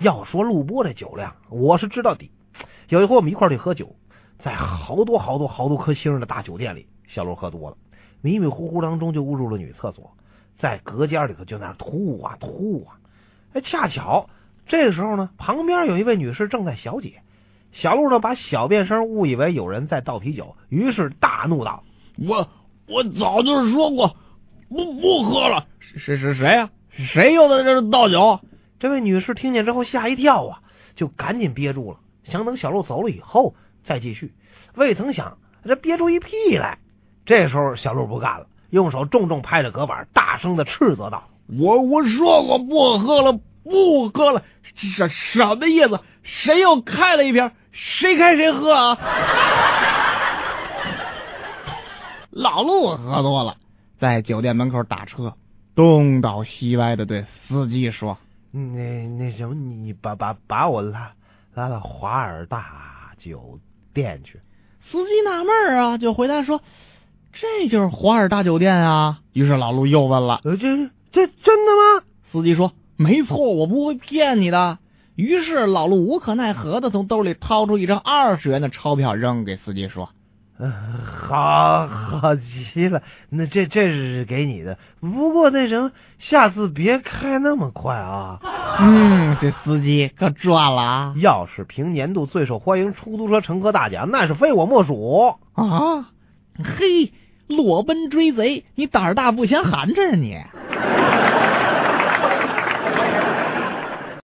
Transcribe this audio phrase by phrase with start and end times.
[0.00, 2.30] 要说陆波这酒量，我是知道底。
[2.88, 3.94] 有一回我们一块儿去喝酒，
[4.42, 7.76] 在好多好多好多颗星的大酒店里，小陆喝多了，
[8.20, 10.10] 迷迷糊糊当中就误入了女厕所，
[10.58, 12.98] 在隔间里头就在那吐啊吐啊。
[13.54, 14.28] 哎，恰巧
[14.66, 17.22] 这个时候呢，旁边有一位女士正在小解，
[17.72, 21.84] 小陆呢把小便声误以为有人在倒啤酒，于是大怒道
[22.18, 22.48] ：“我
[22.88, 24.16] 我早就说过
[24.68, 26.70] 不不喝了，谁谁谁呀？
[26.90, 28.40] 谁又在这倒酒？”
[28.78, 30.60] 这位女士听见之后吓一跳啊，
[30.96, 31.98] 就赶紧憋住了。
[32.24, 34.32] 想等小陆走了以后再继续，
[34.74, 36.78] 未曾想这憋出一屁来。
[37.26, 43.32] 这时候小陆不干了，用手重重拍着隔板，大声的斥责道：“我我说过不喝了，
[43.62, 44.42] 不喝了，
[44.96, 46.00] 什什么意思？
[46.22, 47.50] 谁又开了一瓶？
[47.72, 48.98] 谁开谁喝啊？”
[52.30, 53.56] 老陆喝多了，
[53.98, 55.34] 在酒店门口打车，
[55.74, 58.18] 东倒西歪的对司机说
[58.60, 61.12] ：“那那什么，你把把把我拉。”
[61.56, 63.60] 拉到华尔大酒
[63.92, 64.40] 店去，
[64.90, 66.60] 司机纳闷啊，就回答说
[67.32, 70.66] ：“这就是华尔大酒店啊。”于是老陆又问了：“呃，这
[71.12, 74.78] 这真的吗？”司机说：“没错，我不会骗你的。”
[75.14, 80.10] 于是老陆无可奈何的从兜里掏出一张二十元的钞票，扔给司机说。
[80.60, 80.72] 嗯，
[81.28, 84.78] 好好极了，那这这是给你的。
[85.00, 88.38] 不过那什么，下次别开那么快啊。
[88.78, 91.14] 嗯，这司机可赚了啊！
[91.16, 96.10] 要是评年度最受欢迎出租车乘客大奖，那是非我莫属啊！
[96.56, 97.12] 嘿，
[97.48, 100.38] 裸奔追贼，你胆儿大不嫌寒碜啊你。